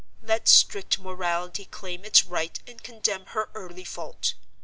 Let 0.23 0.47
strict 0.47 0.97
morality 0.97 1.65
claim 1.65 2.03
its 2.05 2.25
right, 2.25 2.59
and 2.65 2.81
condemn 2.81 3.27
her 3.37 3.49
early 3.53 3.83
fault. 3.85 4.33